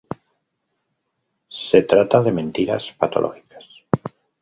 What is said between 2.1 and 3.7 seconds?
de mentiras patológicas.